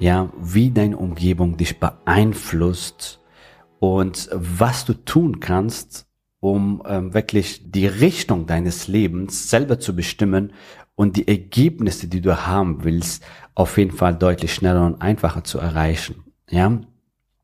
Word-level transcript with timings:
ja, 0.00 0.32
wie 0.40 0.70
deine 0.70 0.96
Umgebung 0.96 1.56
dich 1.56 1.78
beeinflusst 1.78 3.20
und 3.78 4.28
was 4.32 4.84
du 4.86 4.94
tun 4.94 5.40
kannst, 5.40 6.06
um 6.40 6.82
ähm, 6.86 7.12
wirklich 7.12 7.70
die 7.70 7.86
Richtung 7.86 8.46
deines 8.46 8.88
Lebens 8.88 9.50
selber 9.50 9.78
zu 9.78 9.94
bestimmen 9.94 10.54
und 10.94 11.16
die 11.16 11.28
Ergebnisse, 11.28 12.08
die 12.08 12.22
du 12.22 12.46
haben 12.46 12.82
willst, 12.82 13.22
auf 13.54 13.76
jeden 13.76 13.92
Fall 13.92 14.16
deutlich 14.16 14.54
schneller 14.54 14.86
und 14.86 15.02
einfacher 15.02 15.44
zu 15.44 15.58
erreichen. 15.58 16.24
Ja, 16.48 16.80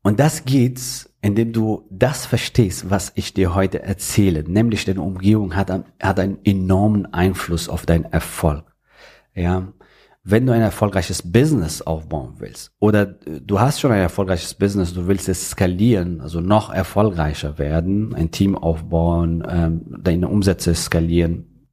und 0.01 0.19
das 0.19 0.45
geht, 0.45 0.79
indem 1.21 1.53
du 1.53 1.85
das 1.91 2.25
verstehst, 2.25 2.89
was 2.89 3.11
ich 3.15 3.33
dir 3.33 3.53
heute 3.53 3.83
erzähle, 3.83 4.43
nämlich 4.43 4.85
deine 4.85 5.01
Umgebung 5.01 5.55
hat, 5.55 5.69
hat 6.01 6.19
einen 6.19 6.39
enormen 6.43 7.13
Einfluss 7.13 7.69
auf 7.69 7.85
deinen 7.85 8.05
Erfolg. 8.05 8.63
Ja, 9.35 9.73
wenn 10.29 10.45
du 10.45 10.51
ein 10.51 10.61
erfolgreiches 10.61 11.31
Business 11.31 11.81
aufbauen 11.81 12.33
willst 12.39 12.73
oder 12.79 13.05
du 13.05 13.61
hast 13.61 13.79
schon 13.79 13.93
ein 13.93 14.01
erfolgreiches 14.01 14.55
Business, 14.55 14.93
du 14.93 15.07
willst 15.07 15.29
es 15.29 15.51
skalieren, 15.51 16.19
also 16.19 16.41
noch 16.41 16.69
erfolgreicher 16.69 17.57
werden, 17.57 18.13
ein 18.13 18.29
Team 18.29 18.57
aufbauen, 18.57 19.41
ähm, 19.49 19.85
deine 20.01 20.27
Umsätze 20.27 20.75
skalieren, 20.75 21.69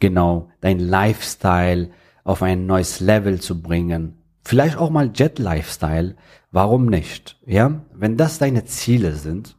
genau, 0.00 0.50
dein 0.60 0.78
Lifestyle 0.80 1.90
auf 2.24 2.42
ein 2.42 2.66
neues 2.66 3.00
Level 3.00 3.40
zu 3.40 3.62
bringen, 3.62 4.18
vielleicht 4.44 4.76
auch 4.76 4.90
mal 4.90 5.10
Jet 5.14 5.38
Lifestyle, 5.38 6.14
warum 6.50 6.86
nicht? 6.86 7.38
Ja, 7.46 7.86
wenn 7.94 8.18
das 8.18 8.36
deine 8.36 8.66
Ziele 8.66 9.12
sind, 9.14 9.56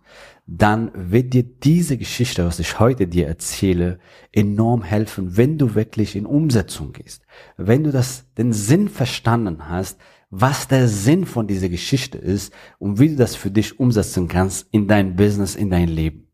dann 0.52 0.92
wird 0.96 1.34
dir 1.34 1.44
diese 1.44 1.98
Geschichte, 1.98 2.44
was 2.44 2.60
ich 2.60 2.80
heute 2.80 3.06
dir 3.08 3.28
erzähle, 3.28 4.00
enorm 4.32 4.82
helfen, 4.82 5.38
wenn 5.38 5.60
du 5.60 5.76
wirklich 5.76 6.16
in 6.16 6.26
Umsetzung 6.26 6.92
gehst. 6.92 7.22
Wenn 7.56 7.84
du 7.84 7.92
das, 7.92 8.26
den 8.36 8.52
Sinn 8.52 8.90
verstanden 8.90 9.70
hast, 9.70 10.00
was 10.32 10.68
der 10.68 10.88
Sinn 10.88 11.26
von 11.26 11.46
dieser 11.46 11.70
Geschichte 11.70 12.18
ist 12.18 12.52
und 12.80 13.00
wie 13.00 13.10
du 13.10 13.16
das 13.16 13.36
für 13.36 13.52
dich 13.52 13.80
umsetzen 13.80 14.28
kannst 14.28 14.68
in 14.72 14.88
dein 14.88 15.16
Business, 15.16 15.56
in 15.56 15.70
dein 15.70 15.88
Leben. 15.88 16.28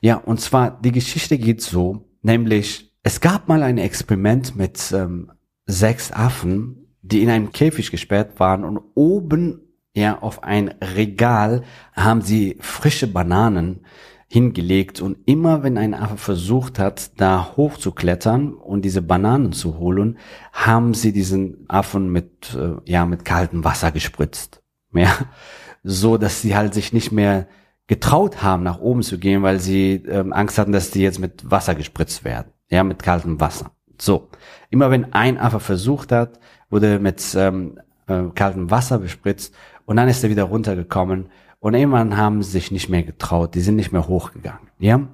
Ja, 0.00 0.16
und 0.16 0.40
zwar, 0.40 0.78
die 0.80 0.92
Geschichte 0.92 1.38
geht 1.38 1.62
so, 1.62 2.10
nämlich, 2.20 2.94
es 3.02 3.20
gab 3.20 3.48
mal 3.48 3.62
ein 3.62 3.78
Experiment 3.78 4.54
mit 4.54 4.92
ähm, 4.92 5.32
sechs 5.64 6.12
Affen, 6.12 6.94
die 7.00 7.22
in 7.22 7.30
einem 7.30 7.52
Käfig 7.52 7.90
gesperrt 7.90 8.38
waren 8.38 8.64
und 8.64 8.80
oben 8.94 9.67
ja, 9.94 10.18
auf 10.20 10.42
ein 10.42 10.68
Regal 10.82 11.62
haben 11.94 12.22
sie 12.22 12.56
frische 12.60 13.06
Bananen 13.06 13.80
hingelegt 14.30 15.00
und 15.00 15.16
immer 15.24 15.62
wenn 15.62 15.78
ein 15.78 15.94
Affe 15.94 16.18
versucht 16.18 16.78
hat, 16.78 17.18
da 17.18 17.54
hochzuklettern 17.56 18.52
und 18.52 18.84
diese 18.84 19.00
Bananen 19.00 19.52
zu 19.52 19.78
holen, 19.78 20.18
haben 20.52 20.92
sie 20.92 21.12
diesen 21.12 21.64
Affen 21.68 22.12
mit, 22.12 22.54
äh, 22.54 22.76
ja, 22.84 23.06
mit 23.06 23.24
kaltem 23.24 23.64
Wasser 23.64 23.90
gespritzt. 23.90 24.62
Ja, 24.92 25.14
so 25.82 26.16
dass 26.18 26.42
sie 26.42 26.56
halt 26.56 26.74
sich 26.74 26.92
nicht 26.92 27.12
mehr 27.12 27.46
getraut 27.86 28.42
haben, 28.42 28.62
nach 28.62 28.80
oben 28.80 29.02
zu 29.02 29.18
gehen, 29.18 29.42
weil 29.42 29.60
sie 29.60 29.94
ähm, 30.06 30.32
Angst 30.32 30.58
hatten, 30.58 30.72
dass 30.72 30.90
die 30.90 31.00
jetzt 31.00 31.18
mit 31.18 31.50
Wasser 31.50 31.74
gespritzt 31.74 32.22
werden. 32.24 32.52
Ja, 32.70 32.84
mit 32.84 33.02
kaltem 33.02 33.40
Wasser. 33.40 33.72
So. 33.98 34.28
Immer 34.70 34.90
wenn 34.90 35.14
ein 35.14 35.38
Affe 35.38 35.58
versucht 35.58 36.12
hat, 36.12 36.38
wurde 36.68 36.98
mit 36.98 37.22
ähm, 37.34 37.80
äh, 38.06 38.24
kaltem 38.34 38.70
Wasser 38.70 38.98
bespritzt 38.98 39.54
und 39.88 39.96
dann 39.96 40.06
ist 40.06 40.22
er 40.22 40.28
wieder 40.28 40.44
runtergekommen 40.44 41.30
und 41.60 41.72
irgendwann 41.72 42.18
haben 42.18 42.42
sie 42.42 42.50
sich 42.50 42.70
nicht 42.70 42.90
mehr 42.90 43.02
getraut, 43.02 43.54
die 43.54 43.62
sind 43.62 43.76
nicht 43.76 43.90
mehr 43.90 44.06
hochgegangen, 44.06 44.68
ja. 44.78 45.08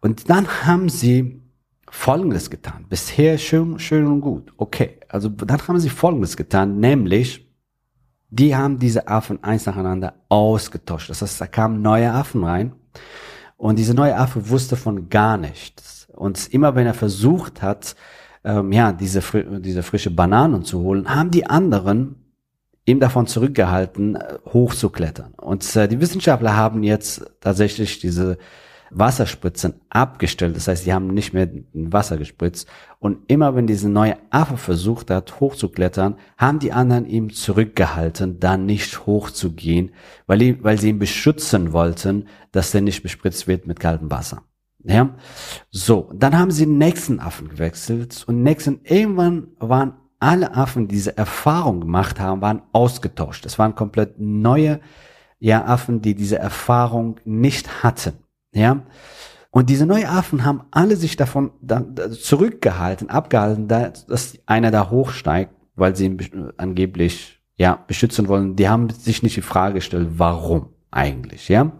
Und 0.00 0.28
dann 0.28 0.46
haben 0.66 0.90
sie 0.90 1.40
Folgendes 1.90 2.50
getan. 2.50 2.84
Bisher 2.90 3.38
schön, 3.38 3.78
schön 3.78 4.06
und 4.06 4.20
gut. 4.20 4.52
Okay. 4.58 5.00
Also 5.08 5.30
dann 5.30 5.66
haben 5.66 5.78
sie 5.78 5.88
Folgendes 5.88 6.36
getan, 6.36 6.80
nämlich 6.80 7.48
die 8.28 8.54
haben 8.54 8.78
diese 8.78 9.08
Affen 9.08 9.42
eins 9.42 9.64
nacheinander 9.64 10.12
ausgetauscht. 10.28 11.08
Das 11.08 11.22
heißt, 11.22 11.40
da 11.40 11.46
kamen 11.46 11.80
neue 11.80 12.12
Affen 12.12 12.44
rein 12.44 12.74
und 13.56 13.78
diese 13.78 13.94
neue 13.94 14.18
Affe 14.18 14.50
wusste 14.50 14.76
von 14.76 15.08
gar 15.08 15.38
nichts. 15.38 16.06
Und 16.12 16.52
immer 16.52 16.74
wenn 16.74 16.86
er 16.86 16.94
versucht 16.94 17.62
hat, 17.62 17.96
ähm, 18.44 18.70
ja, 18.70 18.92
diese, 18.92 19.22
diese 19.60 19.82
frische 19.82 20.10
Bananen 20.10 20.62
zu 20.62 20.80
holen, 20.80 21.08
haben 21.08 21.30
die 21.30 21.46
anderen 21.46 22.23
ihm 22.86 23.00
davon 23.00 23.26
zurückgehalten, 23.26 24.16
äh, 24.16 24.38
hochzuklettern. 24.52 25.34
Und 25.34 25.76
äh, 25.76 25.88
die 25.88 26.00
Wissenschaftler 26.00 26.56
haben 26.56 26.82
jetzt 26.82 27.24
tatsächlich 27.40 27.98
diese 27.98 28.38
Wasserspritzen 28.90 29.74
abgestellt. 29.88 30.56
Das 30.56 30.68
heißt, 30.68 30.84
sie 30.84 30.92
haben 30.92 31.08
nicht 31.08 31.32
mehr 31.32 31.48
Wasser 31.72 32.16
gespritzt. 32.16 32.68
Und 33.00 33.18
immer 33.26 33.54
wenn 33.54 33.66
diese 33.66 33.88
neue 33.88 34.16
Affe 34.30 34.56
versucht 34.56 35.10
hat, 35.10 35.40
hochzuklettern, 35.40 36.16
haben 36.36 36.60
die 36.60 36.72
anderen 36.72 37.06
ihm 37.06 37.32
zurückgehalten, 37.32 38.38
da 38.38 38.56
nicht 38.56 39.06
hochzugehen, 39.06 39.92
weil, 40.26 40.38
die, 40.38 40.62
weil 40.62 40.78
sie 40.78 40.90
ihn 40.90 40.98
beschützen 40.98 41.72
wollten, 41.72 42.28
dass 42.52 42.74
er 42.74 42.82
nicht 42.82 43.02
bespritzt 43.02 43.48
wird 43.48 43.66
mit 43.66 43.80
kaltem 43.80 44.10
Wasser. 44.10 44.42
Ja, 44.86 45.14
so, 45.70 46.10
dann 46.14 46.38
haben 46.38 46.50
sie 46.50 46.66
den 46.66 46.76
nächsten 46.76 47.18
Affen 47.18 47.48
gewechselt 47.48 48.22
und 48.26 48.42
nächsten, 48.42 48.80
irgendwann 48.84 49.48
waren 49.58 49.94
alle 50.24 50.54
Affen, 50.54 50.88
die 50.88 50.94
diese 50.94 51.18
Erfahrung 51.18 51.80
gemacht 51.80 52.18
haben, 52.18 52.40
waren 52.40 52.62
ausgetauscht. 52.72 53.44
Es 53.44 53.58
waren 53.58 53.74
komplett 53.74 54.18
neue 54.18 54.80
ja, 55.38 55.66
Affen, 55.66 56.00
die 56.00 56.14
diese 56.14 56.38
Erfahrung 56.38 57.16
nicht 57.26 57.82
hatten. 57.82 58.14
Ja. 58.54 58.82
Und 59.50 59.68
diese 59.68 59.84
neuen 59.84 60.06
Affen 60.06 60.44
haben 60.44 60.62
alle 60.70 60.96
sich 60.96 61.16
davon 61.16 61.50
zurückgehalten, 62.10 63.10
abgehalten, 63.10 63.68
dass 63.68 64.38
einer 64.46 64.70
da 64.70 64.88
hochsteigt, 64.90 65.52
weil 65.76 65.94
sie 65.94 66.06
ihn 66.06 66.52
angeblich 66.56 67.40
ja 67.56 67.84
beschützen 67.86 68.26
wollen. 68.26 68.56
Die 68.56 68.68
haben 68.68 68.88
sich 68.88 69.22
nicht 69.22 69.36
die 69.36 69.42
Frage 69.42 69.74
gestellt, 69.74 70.08
warum 70.16 70.70
eigentlich, 70.90 71.48
ja? 71.48 71.70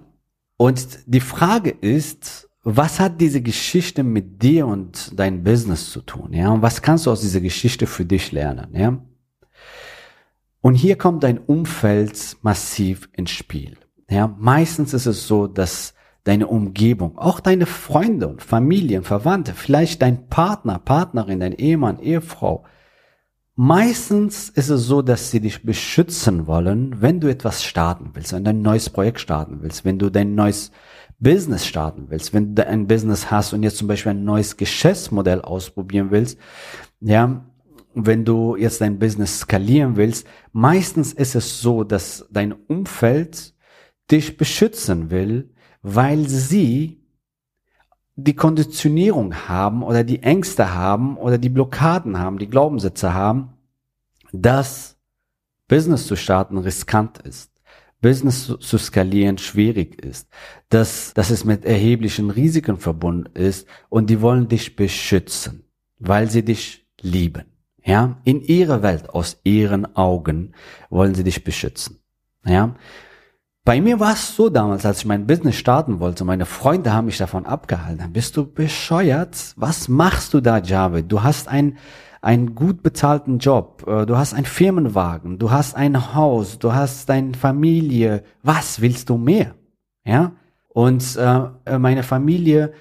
Und 0.58 0.98
die 1.06 1.20
Frage 1.20 1.70
ist, 1.70 2.48
was 2.64 2.98
hat 2.98 3.20
diese 3.20 3.42
Geschichte 3.42 4.02
mit 4.02 4.42
dir 4.42 4.66
und 4.66 5.12
dein 5.18 5.44
Business 5.44 5.90
zu 5.90 6.00
tun? 6.00 6.32
Ja, 6.32 6.50
und 6.50 6.62
was 6.62 6.80
kannst 6.82 7.06
du 7.06 7.10
aus 7.10 7.20
dieser 7.20 7.40
Geschichte 7.40 7.86
für 7.86 8.04
dich 8.04 8.32
lernen? 8.32 8.68
Ja, 8.72 8.98
und 10.62 10.74
hier 10.74 10.96
kommt 10.96 11.22
dein 11.22 11.38
Umfeld 11.38 12.38
massiv 12.40 13.10
ins 13.12 13.30
Spiel. 13.30 13.76
Ja, 14.08 14.34
meistens 14.38 14.94
ist 14.94 15.04
es 15.04 15.28
so, 15.28 15.46
dass 15.46 15.92
deine 16.24 16.46
Umgebung, 16.46 17.18
auch 17.18 17.40
deine 17.40 17.66
Freunde 17.66 18.28
und 18.28 18.42
Familien, 18.42 19.04
Verwandte, 19.04 19.52
vielleicht 19.52 20.00
dein 20.00 20.28
Partner, 20.28 20.78
Partnerin, 20.78 21.40
dein 21.40 21.52
Ehemann, 21.52 22.00
Ehefrau, 22.00 22.64
Meistens 23.56 24.48
ist 24.48 24.68
es 24.68 24.86
so, 24.86 25.00
dass 25.00 25.30
sie 25.30 25.38
dich 25.38 25.62
beschützen 25.62 26.48
wollen, 26.48 27.00
wenn 27.00 27.20
du 27.20 27.28
etwas 27.28 27.62
starten 27.62 28.10
willst, 28.12 28.32
wenn 28.32 28.42
du 28.42 28.50
ein 28.50 28.62
neues 28.62 28.90
Projekt 28.90 29.20
starten 29.20 29.58
willst, 29.60 29.84
wenn 29.84 29.96
du 29.96 30.10
dein 30.10 30.34
neues 30.34 30.72
Business 31.24 31.66
starten 31.66 32.06
willst, 32.10 32.32
wenn 32.32 32.54
du 32.54 32.64
ein 32.64 32.86
Business 32.86 33.32
hast 33.32 33.52
und 33.52 33.64
jetzt 33.64 33.78
zum 33.78 33.88
Beispiel 33.88 34.10
ein 34.10 34.24
neues 34.24 34.56
Geschäftsmodell 34.56 35.40
ausprobieren 35.42 36.12
willst, 36.12 36.38
ja, 37.00 37.44
wenn 37.94 38.24
du 38.24 38.54
jetzt 38.54 38.80
dein 38.80 39.00
Business 39.00 39.40
skalieren 39.40 39.96
willst, 39.96 40.26
meistens 40.52 41.12
ist 41.12 41.34
es 41.34 41.60
so, 41.60 41.82
dass 41.82 42.28
dein 42.30 42.52
Umfeld 42.52 43.54
dich 44.10 44.36
beschützen 44.36 45.10
will, 45.10 45.52
weil 45.82 46.28
sie 46.28 47.00
die 48.16 48.36
Konditionierung 48.36 49.34
haben 49.48 49.82
oder 49.82 50.04
die 50.04 50.22
Ängste 50.22 50.74
haben 50.74 51.16
oder 51.16 51.38
die 51.38 51.48
Blockaden 51.48 52.18
haben, 52.18 52.38
die 52.38 52.50
Glaubenssätze 52.50 53.14
haben, 53.14 53.54
dass 54.32 54.96
Business 55.68 56.06
zu 56.06 56.16
starten 56.16 56.58
riskant 56.58 57.18
ist. 57.18 57.53
Business 58.04 58.54
zu 58.60 58.76
skalieren 58.76 59.38
schwierig 59.38 59.98
ist, 60.04 60.28
dass, 60.68 61.14
dass 61.14 61.30
es 61.30 61.46
mit 61.46 61.64
erheblichen 61.64 62.28
Risiken 62.28 62.76
verbunden 62.76 63.30
ist 63.32 63.66
und 63.88 64.10
die 64.10 64.20
wollen 64.20 64.46
dich 64.46 64.76
beschützen, 64.76 65.64
weil 65.98 66.28
sie 66.28 66.44
dich 66.44 66.86
lieben. 67.00 67.44
Ja, 67.82 68.18
in 68.24 68.42
ihrer 68.42 68.82
Welt, 68.82 69.08
aus 69.08 69.40
ihren 69.42 69.96
Augen 69.96 70.52
wollen 70.90 71.14
sie 71.14 71.24
dich 71.24 71.44
beschützen. 71.44 72.00
Ja, 72.44 72.74
bei 73.64 73.80
mir 73.80 73.98
war 73.98 74.12
es 74.12 74.36
so 74.36 74.50
damals, 74.50 74.84
als 74.84 74.98
ich 74.98 75.06
mein 75.06 75.26
Business 75.26 75.56
starten 75.56 75.98
wollte, 75.98 76.26
meine 76.26 76.44
Freunde 76.44 76.92
haben 76.92 77.06
mich 77.06 77.16
davon 77.16 77.46
abgehalten. 77.46 78.12
Bist 78.12 78.36
du 78.36 78.44
bescheuert? 78.44 79.54
Was 79.56 79.88
machst 79.88 80.34
du 80.34 80.42
da, 80.42 80.58
Javid? 80.58 81.10
Du 81.10 81.22
hast 81.22 81.48
ein 81.48 81.78
einen 82.24 82.54
gut 82.54 82.82
bezahlten 82.82 83.38
Job, 83.38 83.84
äh, 83.86 84.06
du 84.06 84.16
hast 84.16 84.34
einen 84.34 84.46
Firmenwagen, 84.46 85.38
du 85.38 85.50
hast 85.50 85.76
ein 85.76 86.14
Haus, 86.14 86.58
du 86.58 86.72
hast 86.72 87.08
deine 87.08 87.34
Familie. 87.34 88.24
Was 88.42 88.80
willst 88.80 89.10
du 89.10 89.16
mehr? 89.16 89.54
Ja? 90.04 90.32
Und 90.68 91.16
äh, 91.16 91.78
meine 91.78 92.02
Familie 92.02 92.72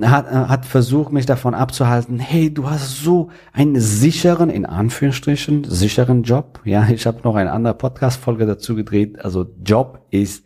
hat, 0.00 0.30
äh, 0.30 0.34
hat 0.34 0.66
versucht, 0.66 1.12
mich 1.12 1.26
davon 1.26 1.54
abzuhalten, 1.54 2.18
hey, 2.18 2.52
du 2.52 2.68
hast 2.68 3.02
so 3.02 3.30
einen 3.52 3.80
sicheren, 3.80 4.50
in 4.50 4.66
Anführungsstrichen, 4.66 5.64
sicheren 5.64 6.22
Job. 6.22 6.60
Ja, 6.64 6.88
ich 6.88 7.06
habe 7.06 7.20
noch 7.24 7.36
eine 7.36 7.52
andere 7.52 7.74
Podcast-Folge 7.74 8.46
dazu 8.46 8.74
gedreht. 8.74 9.24
Also 9.24 9.46
Job 9.64 10.06
ist 10.10 10.44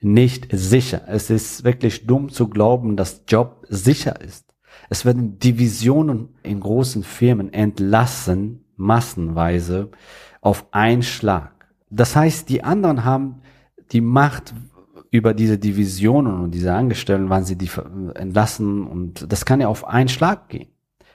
nicht 0.00 0.48
sicher. 0.52 1.02
Es 1.08 1.30
ist 1.30 1.64
wirklich 1.64 2.06
dumm 2.06 2.28
zu 2.30 2.48
glauben, 2.48 2.96
dass 2.96 3.24
Job 3.26 3.66
sicher 3.68 4.20
ist. 4.20 4.47
Es 4.88 5.04
werden 5.04 5.38
Divisionen 5.38 6.30
in 6.42 6.60
großen 6.60 7.02
Firmen 7.02 7.52
entlassen, 7.52 8.64
massenweise, 8.76 9.90
auf 10.40 10.66
einen 10.72 11.02
Schlag. 11.02 11.52
Das 11.90 12.16
heißt, 12.16 12.48
die 12.48 12.64
anderen 12.64 13.04
haben 13.04 13.42
die 13.92 14.00
Macht 14.00 14.54
über 15.10 15.34
diese 15.34 15.58
Divisionen 15.58 16.40
und 16.40 16.50
diese 16.52 16.72
Angestellten, 16.74 17.30
wann 17.30 17.44
sie 17.44 17.56
die 17.56 17.70
entlassen 18.14 18.86
und 18.86 19.30
das 19.32 19.44
kann 19.44 19.60
ja 19.60 19.68
auf 19.68 19.86
einen 19.86 20.08
Schlag 20.08 20.48
gehen. 20.48 20.68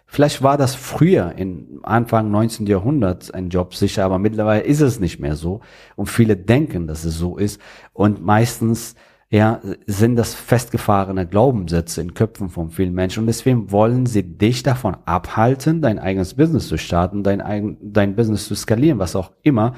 Vielleicht 0.06 0.44
war 0.44 0.58
das 0.58 0.76
früher, 0.76 1.34
in 1.38 1.80
Anfang 1.82 2.30
19. 2.30 2.68
Jahrhunderts, 2.68 3.32
ein 3.32 3.50
Job 3.50 3.74
sicher, 3.74 4.06
aber 4.06 4.20
mittlerweile 4.20 4.64
ist 4.64 4.82
es 4.82 5.00
nicht 5.00 5.20
mehr 5.20 5.36
so. 5.36 5.62
Und 5.96 6.06
viele 6.06 6.38
denken, 6.38 6.86
dass 6.86 7.04
es 7.04 7.18
so 7.18 7.38
ist. 7.38 7.60
Und 7.94 8.24
meistens 8.24 8.94
ja, 9.34 9.62
sind 9.88 10.16
das 10.16 10.36
festgefahrene 10.36 11.26
Glaubenssätze 11.26 12.02
in 12.02 12.14
Köpfen 12.14 12.50
von 12.50 12.70
vielen 12.70 12.94
Menschen 12.94 13.22
und 13.22 13.26
deswegen 13.26 13.72
wollen 13.72 14.06
sie 14.06 14.22
dich 14.22 14.62
davon 14.62 14.96
abhalten, 15.06 15.82
dein 15.82 15.98
eigenes 15.98 16.36
Business 16.36 16.68
zu 16.68 16.78
starten, 16.78 17.24
dein, 17.24 17.42
eigen, 17.42 17.80
dein 17.82 18.16
Business 18.16 18.48
zu 18.48 18.54
skalieren, 18.54 19.00
was 19.00 19.16
auch 19.16 19.32
immer. 19.42 19.74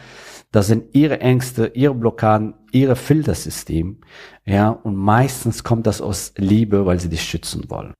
Das 0.52 0.68
sind 0.68 0.94
ihre 0.94 1.22
Ängste, 1.22 1.72
ihre 1.74 1.96
Blockaden, 1.96 2.56
ihre 2.74 2.98
Filtersystem. 2.98 4.02
Ja, 4.44 4.72
und 4.72 4.98
meistens 4.98 5.63
kommt 5.63 5.88
das 5.88 6.02
aus 6.02 6.34
Liebe, 6.36 6.86
weil 6.86 7.00
sie 7.00 7.07
dich 7.07 7.24
schützen 7.24 7.69
wollen. 7.69 7.94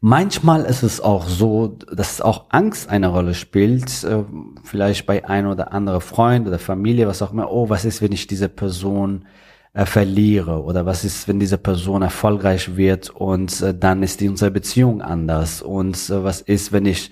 Manchmal 0.00 0.64
ist 0.64 0.82
es 0.82 1.02
auch 1.02 1.28
so, 1.28 1.76
dass 1.94 2.22
auch 2.22 2.46
Angst 2.48 2.88
eine 2.88 3.08
Rolle 3.08 3.34
spielt, 3.34 4.04
äh, 4.04 4.24
vielleicht 4.64 5.04
bei 5.04 5.28
ein 5.28 5.44
oder 5.44 5.74
andere 5.74 6.00
Freund 6.00 6.48
oder 6.48 6.58
Familie, 6.58 7.06
was 7.08 7.20
auch 7.20 7.34
immer. 7.34 7.50
Oh, 7.50 7.68
was 7.68 7.84
ist, 7.84 8.00
wenn 8.00 8.12
ich 8.12 8.26
diese 8.26 8.48
Person 8.48 9.26
äh, 9.74 9.86
verliere 9.86 10.62
oder 10.62 10.86
was 10.86 11.04
ist, 11.04 11.28
wenn 11.28 11.40
diese 11.40 11.58
Person 11.58 12.02
erfolgreich 12.02 12.76
wird 12.76 13.10
und 13.10 13.60
äh, 13.62 13.74
dann 13.74 14.02
ist 14.02 14.20
die 14.20 14.28
unsere 14.28 14.50
Beziehung 14.50 15.02
anders 15.02 15.62
und 15.62 15.96
äh, 16.10 16.22
was 16.24 16.40
ist, 16.40 16.72
wenn 16.72 16.86
ich 16.86 17.10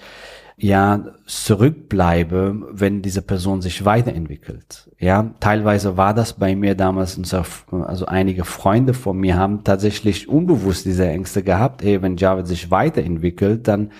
ja 0.62 1.06
zurückbleibe, 1.24 2.68
wenn 2.70 3.00
diese 3.00 3.22
Person 3.22 3.62
sich 3.62 3.86
weiterentwickelt. 3.86 4.90
Ja, 4.98 5.34
teilweise 5.40 5.96
war 5.96 6.12
das 6.12 6.34
bei 6.34 6.54
mir 6.54 6.74
damals, 6.74 7.16
unser, 7.16 7.46
also 7.70 8.04
einige 8.04 8.44
Freunde 8.44 8.92
von 8.92 9.16
mir 9.16 9.38
haben 9.38 9.64
tatsächlich 9.64 10.28
unbewusst 10.28 10.84
diese 10.84 11.08
Ängste 11.08 11.42
gehabt, 11.42 11.82
hey, 11.82 12.02
wenn 12.02 12.18
Java 12.18 12.44
sich 12.44 12.70
weiterentwickelt, 12.70 13.66
dann 13.68 13.90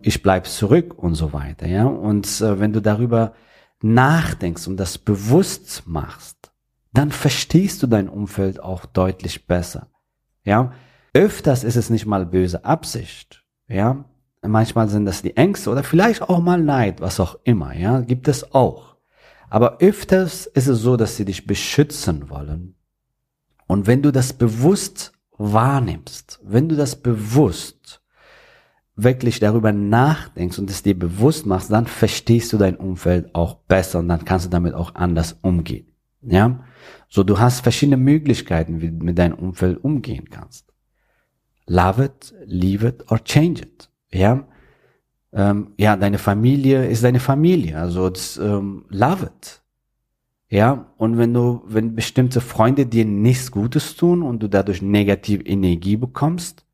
ich 0.00 0.22
bleib 0.22 0.46
zurück 0.46 0.94
und 0.96 1.14
so 1.14 1.34
weiter. 1.34 1.66
Ja, 1.66 1.84
und 1.84 2.26
äh, 2.40 2.58
wenn 2.58 2.72
du 2.72 2.80
darüber 2.80 3.34
nachdenkst 3.82 4.66
und 4.68 4.78
das 4.78 4.96
bewusst 4.96 5.82
machst, 5.86 6.45
dann 6.96 7.10
verstehst 7.10 7.82
du 7.82 7.86
dein 7.86 8.08
Umfeld 8.08 8.60
auch 8.60 8.86
deutlich 8.86 9.46
besser. 9.46 9.88
Ja, 10.44 10.72
öfters 11.12 11.62
ist 11.62 11.76
es 11.76 11.90
nicht 11.90 12.06
mal 12.06 12.24
böse 12.24 12.64
Absicht. 12.64 13.44
Ja, 13.68 14.04
manchmal 14.42 14.88
sind 14.88 15.04
das 15.04 15.20
die 15.20 15.36
Ängste 15.36 15.70
oder 15.70 15.84
vielleicht 15.84 16.22
auch 16.22 16.40
mal 16.40 16.62
Neid, 16.62 17.00
was 17.00 17.20
auch 17.20 17.38
immer. 17.44 17.74
Ja, 17.74 18.00
gibt 18.00 18.28
es 18.28 18.54
auch. 18.54 18.96
Aber 19.50 19.78
öfters 19.80 20.46
ist 20.46 20.68
es 20.68 20.78
so, 20.80 20.96
dass 20.96 21.16
sie 21.16 21.24
dich 21.24 21.46
beschützen 21.46 22.30
wollen. 22.30 22.76
Und 23.66 23.86
wenn 23.86 24.02
du 24.02 24.10
das 24.10 24.32
bewusst 24.32 25.12
wahrnimmst, 25.36 26.40
wenn 26.42 26.68
du 26.68 26.76
das 26.76 26.96
bewusst 26.96 28.00
wirklich 28.94 29.38
darüber 29.40 29.72
nachdenkst 29.72 30.58
und 30.58 30.70
es 30.70 30.82
dir 30.82 30.98
bewusst 30.98 31.44
machst, 31.44 31.70
dann 31.70 31.86
verstehst 31.86 32.52
du 32.54 32.56
dein 32.56 32.76
Umfeld 32.76 33.34
auch 33.34 33.54
besser 33.54 33.98
und 33.98 34.08
dann 34.08 34.24
kannst 34.24 34.46
du 34.46 34.50
damit 34.50 34.72
auch 34.72 34.94
anders 34.94 35.36
umgehen. 35.42 35.92
Ja, 36.22 36.64
so 37.08 37.22
du 37.22 37.38
hast 37.38 37.60
verschiedene 37.60 37.96
Möglichkeiten, 37.96 38.80
wie 38.80 38.90
du 38.90 39.04
mit 39.04 39.18
deinem 39.18 39.38
Umfeld 39.38 39.82
umgehen 39.82 40.28
kannst. 40.30 40.72
Love 41.66 42.04
it, 42.04 42.34
leave 42.44 42.86
it 42.86 43.10
or 43.10 43.22
change 43.22 43.62
it. 43.62 43.88
Ja, 44.12 44.46
ähm, 45.32 45.72
ja, 45.76 45.96
deine 45.96 46.18
Familie 46.18 46.86
ist 46.86 47.04
deine 47.04 47.20
Familie, 47.20 47.78
also 47.78 48.10
ähm, 48.40 48.84
love 48.88 49.26
it. 49.26 49.62
Ja, 50.48 50.92
und 50.96 51.18
wenn 51.18 51.34
du, 51.34 51.62
wenn 51.66 51.96
bestimmte 51.96 52.40
Freunde 52.40 52.86
dir 52.86 53.04
nichts 53.04 53.50
Gutes 53.50 53.96
tun 53.96 54.22
und 54.22 54.42
du 54.42 54.48
dadurch 54.48 54.80
negative 54.80 55.42
Energie 55.44 55.96
bekommst, 55.96 56.65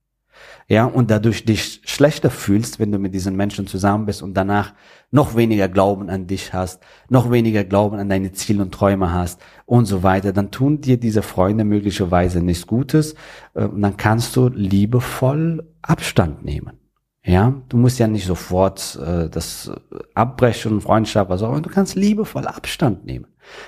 ja, 0.68 0.84
und 0.84 1.10
dadurch 1.10 1.44
dich 1.44 1.82
schlechter 1.84 2.30
fühlst, 2.30 2.78
wenn 2.78 2.92
du 2.92 2.98
mit 2.98 3.14
diesen 3.14 3.36
Menschen 3.36 3.66
zusammen 3.66 4.06
bist 4.06 4.22
und 4.22 4.34
danach 4.34 4.74
noch 5.10 5.36
weniger 5.36 5.68
Glauben 5.68 6.08
an 6.08 6.26
dich 6.26 6.54
hast, 6.54 6.82
noch 7.08 7.30
weniger 7.30 7.64
Glauben 7.64 7.98
an 7.98 8.08
deine 8.08 8.32
Ziele 8.32 8.62
und 8.62 8.72
Träume 8.72 9.12
hast 9.12 9.40
und 9.66 9.84
so 9.84 10.02
weiter, 10.02 10.32
dann 10.32 10.50
tun 10.50 10.80
dir 10.80 10.98
diese 10.98 11.22
Freunde 11.22 11.64
möglicherweise 11.64 12.40
nichts 12.40 12.66
Gutes 12.66 13.14
äh, 13.54 13.64
und 13.64 13.82
dann 13.82 13.96
kannst 13.96 14.34
du 14.36 14.48
liebevoll 14.48 15.66
Abstand 15.82 16.44
nehmen. 16.44 16.78
Ja, 17.24 17.54
du 17.68 17.76
musst 17.76 18.00
ja 18.00 18.08
nicht 18.08 18.26
sofort 18.26 18.98
äh, 19.00 19.28
das 19.28 19.70
abbrechen, 20.14 20.80
Freundschaft, 20.80 21.30
was 21.30 21.42
auch 21.42 21.50
immer, 21.50 21.60
du 21.60 21.70
kannst 21.70 21.94
liebevoll 21.94 22.46
Abstand 22.46 23.04
nehmen. 23.04 23.26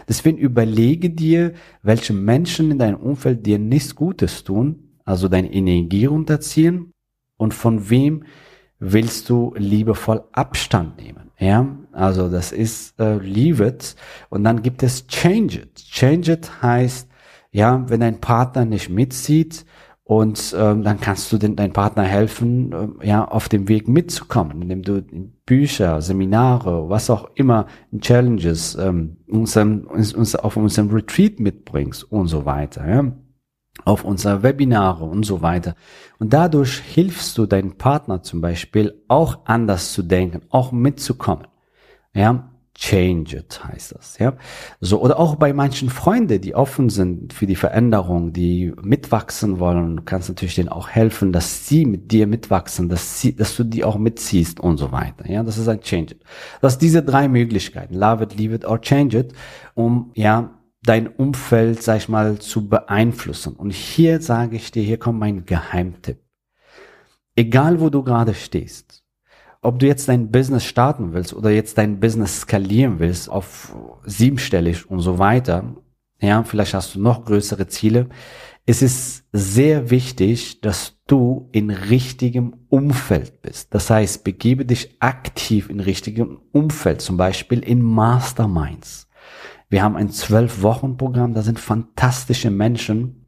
Deswegen 0.09 0.39
überlege 0.39 1.11
dir, 1.11 1.53
welche 1.83 2.15
Menschen 2.15 2.71
in 2.73 2.79
deinem 2.79 2.97
Umfeld 2.97 3.47
dir 3.47 3.59
nichts 3.59 3.95
Gutes 3.95 4.43
tun 4.43 4.84
also 5.05 5.29
deine 5.29 5.53
Energie 5.53 6.07
runterziehen 6.07 6.93
und 7.37 7.55
von 7.55 7.91
wem 7.91 8.25
willst 8.79 9.29
du 9.31 9.55
liebevoll 9.57 10.25
Abstand 10.33 10.99
nehmen. 10.99 11.31
Ja, 11.39 11.67
also 11.93 12.29
das 12.29 12.53
ist 12.53 12.99
äh, 13.01 13.17
leave 13.19 13.67
it 13.67 13.97
und 14.31 14.45
dann 14.45 14.63
gibt 14.63 14.83
es 14.83 15.07
change 15.07 15.61
it. 15.61 15.75
Change 15.77 16.33
it 16.33 16.63
heißt, 16.63 17.09
ja, 17.51 17.89
wenn 17.89 18.01
dein 18.01 18.21
Partner 18.21 18.65
nicht 18.65 18.89
mitzieht 18.89 19.65
und 20.05 20.55
ähm, 20.59 20.83
dann 20.83 21.01
kannst 21.01 21.33
du 21.33 21.39
den, 21.39 21.57
deinem 21.57 21.73
Partner 21.73 22.05
helfen, 22.05 22.99
äh, 23.01 23.09
ja, 23.09 23.25
auf 23.25 23.49
dem 23.49 23.69
Weg 23.69 23.89
mitzukommen, 23.89 24.63
indem 24.63 24.83
du 24.83 25.03
Bücher, 25.47 26.01
Seminare, 26.03 26.89
was 26.89 27.11
auch 27.11 27.31
immer, 27.35 27.67
Challenges 28.01 28.77
ähm, 28.77 29.17
unserem, 29.27 29.87
uns, 29.87 30.37
auf 30.37 30.57
unserem 30.57 30.91
Retreat 30.91 31.41
mitbringst 31.41 32.05
und 32.13 32.29
so 32.29 32.45
weiter. 32.45 32.89
Ja 32.89 33.13
auf 33.85 34.05
unsere 34.05 34.43
Webinare 34.43 35.05
und 35.05 35.25
so 35.25 35.43
weiter. 35.43 35.75
Und 36.19 36.33
dadurch 36.33 36.79
hilfst 36.79 37.37
du 37.39 37.47
deinem 37.47 37.77
Partner 37.77 38.23
zum 38.23 38.41
Beispiel 38.41 39.03
auch 39.09 39.41
anders 39.45 39.93
zu 39.93 40.03
denken, 40.03 40.43
auch 40.51 40.73
mitzukommen. 40.73 41.47
Ja, 42.15 42.51
change 42.77 43.37
it 43.37 43.61
heißt 43.65 43.95
das, 43.95 44.19
ja. 44.19 44.35
So, 44.81 45.01
oder 45.01 45.19
auch 45.19 45.37
bei 45.37 45.53
manchen 45.53 45.91
Freunden, 45.91 46.41
die 46.41 46.55
offen 46.55 46.91
sind 46.91 47.33
für 47.33 47.47
die 47.47 47.57
Veränderung, 47.57 48.33
die 48.33 48.73
mitwachsen 48.83 49.59
wollen. 49.59 49.97
Du 49.99 50.03
kannst 50.03 50.29
natürlich 50.29 50.57
denen 50.57 50.69
auch 50.69 50.89
helfen, 50.89 51.33
dass 51.33 51.69
sie 51.69 51.87
mit 51.87 52.11
dir 52.11 52.27
mitwachsen, 52.27 52.89
dass 52.89 53.21
sie, 53.21 53.35
dass 53.35 53.57
du 53.57 53.65
die 53.65 53.85
auch 53.85 53.97
mitziehst 53.97 54.61
und 54.61 54.79
so 54.79 54.93
weiter. 54.93 55.29
Ja, 55.29 55.43
das 55.43 55.59
ist 55.59 55.69
ein 55.69 55.81
change 55.81 56.15
it. 56.15 56.23
Das 56.61 56.75
sind 56.75 56.83
diese 56.83 57.03
drei 57.03 57.29
Möglichkeiten. 57.29 57.95
Love 57.95 58.25
it, 58.25 58.37
leave 58.37 58.55
it 58.55 58.65
or 58.65 58.81
change 58.81 59.19
it, 59.19 59.33
um, 59.75 60.11
ja, 60.15 60.51
dein 60.85 61.09
Umfeld, 61.09 61.83
sag 61.83 61.97
ich 61.97 62.09
mal, 62.09 62.39
zu 62.39 62.69
beeinflussen. 62.69 63.55
Und 63.55 63.73
hier 63.73 64.21
sage 64.21 64.57
ich 64.57 64.71
dir, 64.71 64.83
hier 64.83 64.99
kommt 64.99 65.19
mein 65.19 65.47
Geheimtipp. 65.47 66.19
Egal 67.35 67.81
wo 67.81 67.89
du 67.89 68.03
gerade 68.05 68.35
stehst, 68.35 69.03
ob 69.61 69.79
du 69.79 69.87
jetzt 69.87 70.09
dein 70.09 70.31
Business 70.31 70.65
starten 70.65 71.15
willst 71.15 71.33
oder 71.33 71.51
jetzt 71.51 71.79
dein 71.79 71.99
Business 71.99 72.43
skalieren 72.43 72.99
willst 72.99 73.31
auf 73.31 73.75
siebenstellig 74.05 74.89
und 74.89 75.01
so 75.01 75.19
weiter, 75.19 75.75
ja, 76.21 76.43
vielleicht 76.45 76.75
hast 76.75 76.95
du 76.95 77.01
noch 77.01 77.25
größere 77.25 77.67
Ziele. 77.67 78.09
Es 78.67 78.83
ist 78.83 79.25
sehr 79.33 79.91
wichtig, 79.91 80.61
dass 80.61 80.99
du 81.07 81.49
in 81.53 81.71
richtigem 81.71 82.55
Umfeld 82.69 83.43
bist. 83.43 83.75
Das 83.75 83.91
heißt, 83.91 84.23
begebe 84.23 84.65
dich 84.65 84.97
aktiv 85.01 85.71
in 85.71 85.81
richtigem 85.81 86.41
Umfeld, 86.53 87.01
zum 87.01 87.17
Beispiel 87.17 87.61
in 87.61 87.83
Masterminds 87.83 89.09
Wir 89.69 89.83
haben 89.83 89.97
ein 89.97 90.11
Zwölf-Wochen-Programm, 90.11 91.35
da 91.35 91.43
sind 91.43 91.59
fantastische 91.59 92.51
Menschen, 92.51 93.27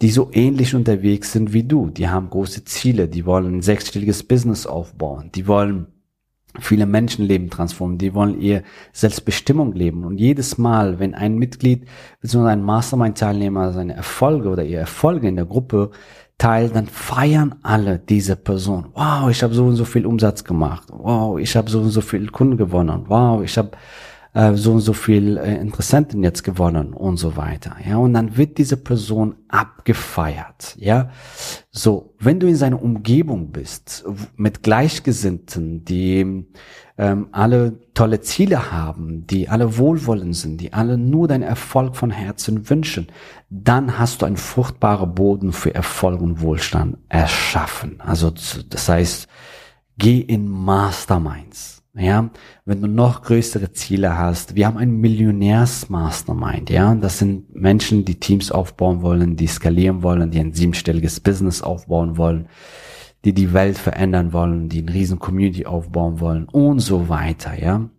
die 0.00 0.10
so 0.10 0.30
ähnlich 0.32 0.74
unterwegs 0.74 1.32
sind 1.32 1.52
wie 1.52 1.64
du. 1.64 1.90
Die 1.90 2.08
haben 2.08 2.30
große 2.30 2.64
Ziele, 2.64 3.08
die 3.08 3.24
wollen 3.24 3.58
ein 3.58 3.62
sechsstelliges 3.62 4.24
Business 4.24 4.66
aufbauen, 4.66 5.30
die 5.34 5.46
wollen 5.46 5.86
viele 6.60 6.86
Menschenleben 6.86 7.50
transformieren, 7.50 7.98
die 7.98 8.14
wollen 8.14 8.40
ihr 8.40 8.62
Selbstbestimmung 8.92 9.72
leben. 9.72 10.04
Und 10.04 10.18
jedes 10.18 10.58
Mal, 10.58 10.98
wenn 10.98 11.14
ein 11.14 11.36
Mitglied 11.36 11.86
bzw. 12.20 12.48
ein 12.48 12.62
Mastermind-Teilnehmer 12.62 13.72
seine 13.72 13.94
Erfolge 13.94 14.48
oder 14.48 14.64
ihr 14.64 14.78
Erfolge 14.78 15.28
in 15.28 15.36
der 15.36 15.46
Gruppe 15.46 15.90
teilt, 16.36 16.74
dann 16.74 16.86
feiern 16.86 17.54
alle 17.62 17.98
diese 17.98 18.36
Person. 18.36 18.88
Wow, 18.94 19.30
ich 19.30 19.42
habe 19.42 19.54
so 19.54 19.64
und 19.64 19.76
so 19.76 19.84
viel 19.84 20.04
Umsatz 20.04 20.44
gemacht. 20.44 20.88
Wow, 20.90 21.38
ich 21.38 21.56
habe 21.56 21.70
so 21.70 21.80
und 21.80 21.90
so 21.90 22.00
viel 22.00 22.28
Kunden 22.28 22.56
gewonnen. 22.56 23.04
Wow, 23.06 23.42
ich 23.42 23.56
habe 23.56 23.70
äh, 24.34 24.54
so 24.54 24.72
und 24.72 24.80
so 24.80 24.92
viel 24.92 25.36
äh, 25.36 25.56
Interessenten 25.56 26.22
jetzt 26.22 26.42
gewonnen 26.42 26.94
und 26.94 27.16
so 27.16 27.36
weiter. 27.36 27.76
Ja, 27.86 27.98
und 27.98 28.14
dann 28.14 28.36
wird 28.36 28.58
diese 28.58 28.76
Person 28.76 29.36
abgefeiert. 29.48 30.74
Ja, 30.78 31.10
so, 31.70 32.14
wenn 32.18 32.40
du 32.40 32.46
in 32.46 32.56
seiner 32.56 32.82
Umgebung 32.82 33.52
bist, 33.52 34.04
mit 34.36 34.62
Gleichgesinnten, 34.62 35.84
die 35.84 36.46
ähm, 36.96 37.28
alle 37.32 37.78
tolle 37.94 38.20
Ziele 38.20 38.72
haben, 38.72 39.26
die 39.26 39.48
alle 39.48 39.76
wohlwollend 39.76 40.36
sind, 40.36 40.60
die 40.60 40.72
alle 40.72 40.96
nur 40.96 41.28
deinen 41.28 41.42
Erfolg 41.42 41.96
von 41.96 42.10
Herzen 42.10 42.70
wünschen, 42.70 43.08
dann 43.50 43.98
hast 43.98 44.22
du 44.22 44.26
einen 44.26 44.36
fruchtbaren 44.36 45.14
Boden 45.14 45.52
für 45.52 45.74
Erfolg 45.74 46.20
und 46.20 46.40
Wohlstand 46.40 46.96
erschaffen. 47.08 48.00
Also, 48.00 48.30
das 48.30 48.88
heißt, 48.88 49.28
geh 49.98 50.20
in 50.20 50.48
Masterminds 50.48 51.81
ja, 51.94 52.30
wenn 52.64 52.80
du 52.80 52.88
noch 52.88 53.22
größere 53.22 53.72
Ziele 53.72 54.16
hast. 54.16 54.54
Wir 54.54 54.66
haben 54.66 54.78
ein 54.78 54.96
Millionärs-Mastermind, 54.96 56.70
ja. 56.70 56.94
Das 56.94 57.18
sind 57.18 57.54
Menschen, 57.54 58.06
die 58.06 58.18
Teams 58.18 58.50
aufbauen 58.50 59.02
wollen, 59.02 59.36
die 59.36 59.46
skalieren 59.46 60.02
wollen, 60.02 60.30
die 60.30 60.40
ein 60.40 60.54
siebenstelliges 60.54 61.20
Business 61.20 61.60
aufbauen 61.60 62.16
wollen, 62.16 62.48
die 63.26 63.34
die 63.34 63.52
Welt 63.52 63.76
verändern 63.76 64.32
wollen, 64.32 64.70
die 64.70 64.80
eine 64.80 64.94
riesen 64.94 65.18
Community 65.18 65.66
aufbauen 65.66 66.18
wollen 66.20 66.48
und 66.48 66.80
so 66.80 67.10
weiter, 67.10 67.60
ja. 67.60 67.90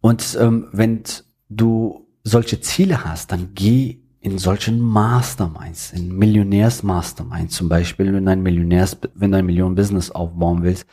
Und 0.00 0.38
ähm, 0.40 0.68
wenn 0.72 1.02
du 1.50 2.06
solche 2.24 2.60
Ziele 2.60 3.04
hast, 3.04 3.32
dann 3.32 3.50
geh 3.54 4.00
in 4.20 4.38
solchen 4.38 4.80
Masterminds, 4.80 5.92
in 5.92 6.16
Millionärs-Masterminds 6.16 7.54
zum 7.54 7.68
Beispiel, 7.68 8.12
wenn 8.12 8.24
du 8.24 8.30
ein 8.30 8.42
Millionärs, 8.42 8.96
wenn 9.14 9.30
du 9.30 9.38
ein 9.38 9.46
Millionen-Business 9.46 10.10
aufbauen 10.10 10.62
willst, 10.62 10.86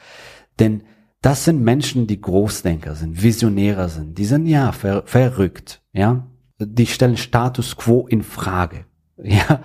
denn 0.60 0.84
das 1.24 1.46
sind 1.46 1.64
Menschen, 1.64 2.06
die 2.06 2.20
Großdenker 2.20 2.96
sind, 2.96 3.24
Visionäre 3.24 3.88
sind. 3.88 4.18
Die 4.18 4.26
sind 4.26 4.46
ja 4.46 4.74
ver 4.74 5.04
verrückt, 5.06 5.82
ja. 5.94 6.28
Die 6.60 6.86
stellen 6.86 7.18
Status 7.18 7.78
quo 7.78 8.06
in 8.08 8.24
Frage, 8.24 8.86
ja. 9.18 9.62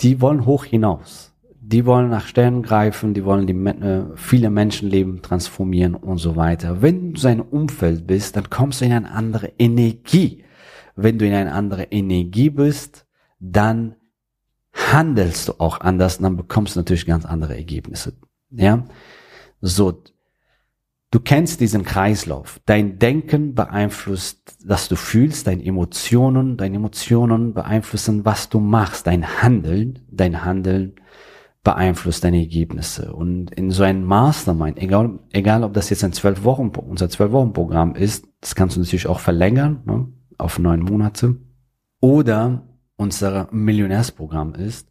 Die 0.00 0.20
wollen 0.20 0.44
hoch 0.46 0.64
hinaus. 0.64 1.32
Die 1.60 1.86
wollen 1.86 2.10
nach 2.10 2.26
Sternen 2.26 2.62
greifen, 2.62 3.14
die 3.14 3.24
wollen 3.24 3.46
die, 3.46 3.54
äh, 3.54 4.04
viele 4.16 4.50
Menschenleben 4.50 5.22
transformieren 5.22 5.94
und 5.94 6.18
so 6.18 6.36
weiter. 6.36 6.82
Wenn 6.82 7.14
du 7.14 7.20
sein 7.20 7.40
Umfeld 7.40 8.06
bist, 8.06 8.36
dann 8.36 8.50
kommst 8.50 8.80
du 8.80 8.84
in 8.84 8.92
eine 8.92 9.12
andere 9.12 9.52
Energie. 9.58 10.44
Wenn 10.96 11.18
du 11.18 11.26
in 11.26 11.32
eine 11.32 11.52
andere 11.52 11.84
Energie 11.84 12.50
bist, 12.50 13.06
dann 13.38 13.94
handelst 14.74 15.48
du 15.48 15.52
auch 15.58 15.80
anders, 15.80 16.18
dann 16.18 16.36
bekommst 16.36 16.74
du 16.74 16.80
natürlich 16.80 17.06
ganz 17.06 17.24
andere 17.24 17.56
Ergebnisse. 17.56 18.12
Ja, 18.50 18.84
so 19.60 20.02
Du 21.14 21.20
kennst 21.20 21.60
diesen 21.60 21.84
Kreislauf. 21.84 22.58
Dein 22.66 22.98
Denken 22.98 23.54
beeinflusst, 23.54 24.58
was 24.66 24.88
du 24.88 24.96
fühlst, 24.96 25.46
deine 25.46 25.64
Emotionen, 25.64 26.56
deine 26.56 26.74
Emotionen 26.74 27.54
beeinflussen, 27.54 28.24
was 28.24 28.48
du 28.48 28.58
machst, 28.58 29.06
dein 29.06 29.24
Handeln, 29.40 30.00
dein 30.10 30.44
Handeln 30.44 30.96
beeinflusst 31.62 32.24
deine 32.24 32.40
Ergebnisse. 32.40 33.14
Und 33.14 33.52
in 33.52 33.70
so 33.70 33.84
einem 33.84 34.02
Mastermind, 34.02 34.76
egal, 34.80 35.20
egal 35.30 35.62
ob 35.62 35.72
das 35.72 35.88
jetzt 35.88 36.02
ein 36.02 36.12
zwölf 36.12 36.42
Wochen, 36.42 36.70
unser 36.70 37.08
zwölf 37.08 37.30
Wochen 37.30 37.52
Programm 37.52 37.94
ist, 37.94 38.26
das 38.40 38.56
kannst 38.56 38.74
du 38.74 38.80
natürlich 38.80 39.06
auch 39.06 39.20
verlängern, 39.20 39.82
ne, 39.84 40.08
auf 40.36 40.58
neun 40.58 40.80
Monate, 40.80 41.36
oder 42.00 42.66
unser 42.96 43.46
Millionärsprogramm 43.52 44.56
ist, 44.56 44.88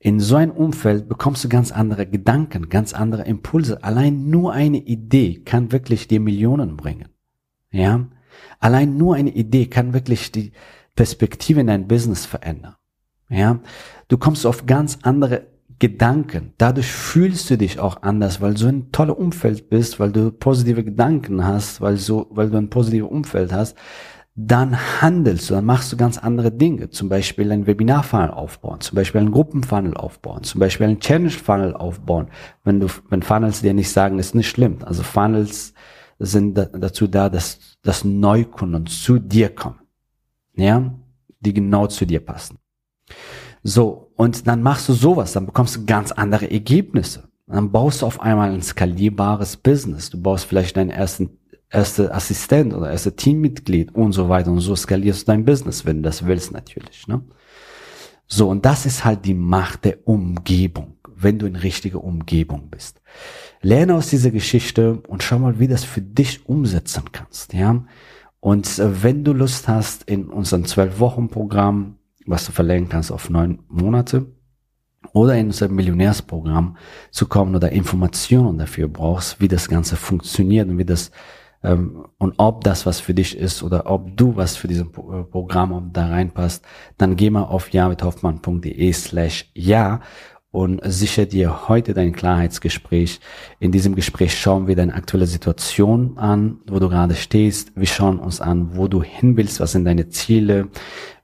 in 0.00 0.20
so 0.20 0.36
einem 0.36 0.52
Umfeld 0.52 1.08
bekommst 1.08 1.44
du 1.44 1.48
ganz 1.48 1.72
andere 1.72 2.06
Gedanken, 2.06 2.68
ganz 2.68 2.94
andere 2.94 3.22
Impulse. 3.22 3.82
Allein 3.82 4.30
nur 4.30 4.52
eine 4.52 4.78
Idee 4.78 5.40
kann 5.44 5.72
wirklich 5.72 6.06
dir 6.06 6.20
Millionen 6.20 6.76
bringen. 6.76 7.08
Ja? 7.70 8.06
Allein 8.60 8.96
nur 8.96 9.16
eine 9.16 9.30
Idee 9.30 9.66
kann 9.66 9.92
wirklich 9.92 10.30
die 10.30 10.52
Perspektive 10.94 11.60
in 11.60 11.66
dein 11.66 11.88
Business 11.88 12.26
verändern. 12.26 12.76
Ja? 13.28 13.58
Du 14.06 14.18
kommst 14.18 14.46
auf 14.46 14.66
ganz 14.66 14.98
andere 15.02 15.48
Gedanken. 15.80 16.54
Dadurch 16.58 16.86
fühlst 16.86 17.50
du 17.50 17.58
dich 17.58 17.80
auch 17.80 18.02
anders, 18.02 18.40
weil 18.40 18.54
du 18.54 18.66
ein 18.66 18.92
tolles 18.92 19.16
Umfeld 19.16 19.68
bist, 19.68 19.98
weil 19.98 20.12
du 20.12 20.30
positive 20.30 20.84
Gedanken 20.84 21.44
hast, 21.44 21.80
weil 21.80 21.96
so, 21.96 22.26
weil 22.30 22.50
du 22.50 22.58
ein 22.58 22.70
positives 22.70 23.10
Umfeld 23.10 23.52
hast 23.52 23.76
dann 24.40 25.02
handelst 25.02 25.50
du, 25.50 25.54
dann 25.54 25.64
machst 25.64 25.92
du 25.92 25.96
ganz 25.96 26.16
andere 26.16 26.52
Dinge. 26.52 26.90
Zum 26.90 27.08
Beispiel 27.08 27.50
ein 27.50 27.66
Webinar-Funnel 27.66 28.30
aufbauen, 28.30 28.80
zum 28.80 28.94
Beispiel 28.94 29.20
einen 29.20 29.32
Gruppenfunnel 29.32 29.94
aufbauen, 29.96 30.44
zum 30.44 30.60
Beispiel 30.60 30.86
einen 30.86 31.00
Challenge-Funnel 31.00 31.74
aufbauen. 31.74 32.28
Wenn 32.62 32.78
du, 32.78 32.86
wenn 33.08 33.22
Funnels 33.22 33.62
dir 33.62 33.74
nicht 33.74 33.90
sagen, 33.90 34.20
ist 34.20 34.36
nicht 34.36 34.48
schlimm. 34.48 34.78
Also 34.84 35.02
Funnels 35.02 35.74
sind 36.20 36.56
da, 36.56 36.66
dazu 36.66 37.08
da, 37.08 37.28
dass, 37.28 37.58
dass 37.82 38.04
Neukunden 38.04 38.86
zu 38.86 39.18
dir 39.18 39.52
kommen. 39.52 39.80
Ja, 40.54 40.94
die 41.40 41.52
genau 41.52 41.88
zu 41.88 42.06
dir 42.06 42.20
passen. 42.24 42.58
So. 43.64 44.12
Und 44.14 44.46
dann 44.46 44.62
machst 44.62 44.88
du 44.88 44.92
sowas, 44.92 45.32
dann 45.32 45.46
bekommst 45.46 45.74
du 45.74 45.84
ganz 45.84 46.12
andere 46.12 46.48
Ergebnisse. 46.48 47.28
Dann 47.48 47.72
baust 47.72 48.02
du 48.02 48.06
auf 48.06 48.20
einmal 48.20 48.52
ein 48.52 48.62
skalierbares 48.62 49.56
Business. 49.56 50.10
Du 50.10 50.20
baust 50.20 50.44
vielleicht 50.44 50.76
deinen 50.76 50.90
ersten 50.90 51.37
erste 51.70 52.14
Assistent 52.14 52.74
oder 52.74 52.90
erste 52.90 53.14
Teammitglied 53.14 53.94
und 53.94 54.12
so 54.12 54.28
weiter 54.28 54.50
und 54.50 54.60
so 54.60 54.74
skalierst 54.74 55.22
du 55.22 55.26
dein 55.26 55.44
Business, 55.44 55.84
wenn 55.84 55.98
du 55.98 56.02
das 56.02 56.26
willst 56.26 56.52
natürlich. 56.52 57.06
Ne? 57.06 57.22
So, 58.26 58.48
und 58.48 58.64
das 58.64 58.86
ist 58.86 59.04
halt 59.04 59.24
die 59.24 59.34
Macht 59.34 59.84
der 59.84 60.06
Umgebung, 60.06 60.96
wenn 61.14 61.38
du 61.38 61.46
in 61.46 61.56
richtiger 61.56 62.02
Umgebung 62.02 62.68
bist. 62.70 63.00
Lerne 63.60 63.94
aus 63.94 64.08
dieser 64.08 64.30
Geschichte 64.30 65.00
und 65.08 65.22
schau 65.22 65.38
mal, 65.38 65.58
wie 65.58 65.68
das 65.68 65.84
für 65.84 66.02
dich 66.02 66.46
umsetzen 66.46 67.04
kannst. 67.12 67.54
Ja. 67.54 67.84
Und 68.40 68.78
äh, 68.78 69.02
wenn 69.02 69.24
du 69.24 69.32
Lust 69.32 69.66
hast, 69.66 70.04
in 70.04 70.28
unserem 70.28 70.64
zwölf 70.64 71.00
Wochen 71.00 71.28
Programm, 71.28 71.96
was 72.26 72.46
du 72.46 72.52
verlängern 72.52 72.88
kannst 72.88 73.10
auf 73.10 73.30
neun 73.30 73.60
Monate, 73.68 74.26
oder 75.12 75.36
in 75.36 75.46
unser 75.46 75.68
Millionärsprogramm 75.68 76.76
zu 77.10 77.26
kommen 77.26 77.54
oder 77.54 77.72
Informationen 77.72 78.58
dafür 78.58 78.88
brauchst, 78.88 79.40
wie 79.40 79.48
das 79.48 79.68
Ganze 79.68 79.96
funktioniert 79.96 80.68
und 80.68 80.76
wie 80.76 80.84
das 80.84 81.10
und 81.62 82.34
ob 82.36 82.62
das 82.62 82.86
was 82.86 83.00
für 83.00 83.14
dich 83.14 83.36
ist 83.36 83.62
oder 83.62 83.90
ob 83.90 84.16
du 84.16 84.36
was 84.36 84.56
für 84.56 84.68
diesen 84.68 84.88
äh, 84.88 85.24
Programm 85.24 85.90
da 85.92 86.06
reinpasst, 86.06 86.64
dann 86.96 87.16
geh 87.16 87.30
mal 87.30 87.42
auf 87.42 87.72
jamithoffmann.de 87.72 88.92
slash 88.92 89.50
ja 89.54 90.00
und 90.50 90.80
sichere 90.84 91.26
dir 91.26 91.68
heute 91.68 91.94
dein 91.94 92.12
Klarheitsgespräch. 92.12 93.20
In 93.60 93.72
diesem 93.72 93.94
Gespräch 93.94 94.38
schauen 94.38 94.66
wir 94.66 94.76
deine 94.76 94.94
aktuelle 94.94 95.26
Situation 95.26 96.16
an, 96.16 96.60
wo 96.66 96.78
du 96.78 96.88
gerade 96.88 97.14
stehst. 97.14 97.72
Wir 97.74 97.86
schauen 97.86 98.18
uns 98.18 98.40
an, 98.40 98.76
wo 98.76 98.88
du 98.88 99.02
hin 99.02 99.36
willst, 99.36 99.60
was 99.60 99.72
sind 99.72 99.84
deine 99.84 100.08
Ziele 100.08 100.68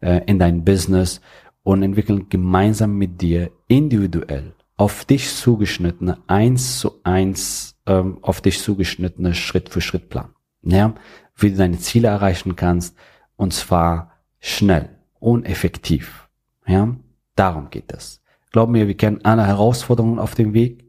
äh, 0.01 0.21
in 0.27 0.39
dein 0.39 0.65
Business 0.65 1.21
und 1.63 1.83
entwickeln 1.83 2.29
gemeinsam 2.29 2.97
mit 2.97 3.23
dir 3.23 3.51
individuell 3.67 4.55
auf 4.77 5.05
dich 5.05 5.33
zugeschnittene 5.35 6.19
eins 6.27 6.81
zu 6.81 7.01
eins 7.05 7.74
ähm, 7.87 8.19
auf 8.23 8.41
dich 8.41 8.61
zugeschnittene 8.61 9.35
Schritt-für-Schritt-Plan. 9.35 10.31
Ja, 10.63 10.95
wie 11.37 11.51
du 11.51 11.57
deine 11.57 11.79
Ziele 11.79 12.09
erreichen 12.09 12.57
kannst 12.57 12.97
und 13.37 13.53
zwar 13.53 14.13
schnell 14.41 14.89
und 15.19 15.45
effektiv. 15.45 16.29
Ja, 16.67 16.97
darum 17.37 17.71
geht 17.71 17.93
es. 17.93 18.23
Glaub 18.53 18.71
mir, 18.71 18.87
wir 18.87 18.97
kennen 18.97 19.21
alle 19.25 19.47
Herausforderungen 19.47 20.19
auf 20.19 20.35
dem 20.35 20.55
Weg 20.55 20.85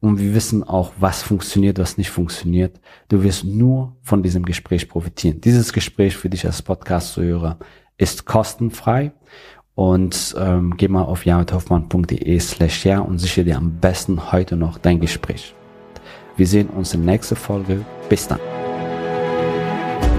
und 0.00 0.18
wir 0.18 0.34
wissen 0.34 0.64
auch, 0.64 0.92
was 0.98 1.22
funktioniert, 1.22 1.78
was 1.78 1.98
nicht 1.98 2.10
funktioniert. 2.10 2.80
Du 3.08 3.22
wirst 3.22 3.44
nur 3.44 3.96
von 4.02 4.22
diesem 4.22 4.44
Gespräch 4.44 4.88
profitieren. 4.88 5.40
Dieses 5.40 5.72
Gespräch 5.72 6.16
für 6.16 6.30
dich 6.30 6.46
als 6.46 6.62
Podcast-Zuhörer 6.62 7.58
ist 7.98 8.24
kostenfrei 8.24 9.12
und 9.74 10.34
ähm, 10.38 10.74
geh 10.76 10.88
mal 10.88 11.04
auf 11.04 11.24
jamithoffmann.de 11.24 12.38
slash 12.40 12.84
ja 12.84 13.00
und 13.00 13.18
sichere 13.18 13.44
dir 13.44 13.56
am 13.56 13.78
besten 13.78 14.32
heute 14.32 14.56
noch 14.56 14.78
dein 14.78 15.00
Gespräch. 15.00 15.54
Wir 16.36 16.46
sehen 16.46 16.68
uns 16.68 16.94
in 16.94 17.04
der 17.04 17.14
nächsten 17.14 17.36
Folge. 17.36 17.84
Bis 18.08 18.26
dann. 18.26 18.40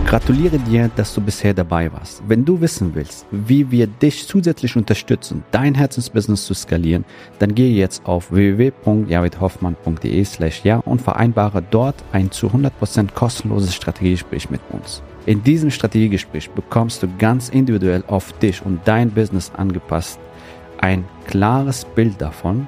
Gratuliere 0.05 0.59
dir, 0.59 0.91
dass 0.95 1.13
du 1.15 1.21
bisher 1.21 1.55
dabei 1.55 1.91
warst. 1.91 2.21
Wenn 2.27 2.45
du 2.45 2.61
wissen 2.61 2.93
willst, 2.93 3.25
wie 3.31 3.71
wir 3.71 3.87
dich 3.87 4.27
zusätzlich 4.27 4.75
unterstützen, 4.75 5.43
dein 5.49 5.73
Herzensbusiness 5.73 6.45
zu 6.45 6.53
skalieren, 6.53 7.03
dann 7.39 7.55
gehe 7.55 7.73
jetzt 7.73 8.05
auf 8.05 8.31
www.javidhoffmann.de 8.31 10.23
slash 10.23 10.63
ja 10.63 10.77
und 10.77 11.01
vereinbare 11.01 11.63
dort 11.67 11.95
ein 12.11 12.29
zu 12.29 12.47
100% 12.47 13.13
kostenloses 13.13 13.73
Strategiegespräch 13.73 14.51
mit 14.51 14.61
uns. 14.69 15.01
In 15.25 15.43
diesem 15.43 15.71
Strategiegespräch 15.71 16.51
bekommst 16.51 17.01
du 17.01 17.07
ganz 17.17 17.49
individuell 17.49 18.03
auf 18.05 18.33
dich 18.33 18.63
und 18.63 18.81
dein 18.85 19.09
Business 19.09 19.51
angepasst 19.57 20.19
ein 20.83 21.05
klares 21.25 21.85
Bild 21.85 22.21
davon, 22.21 22.67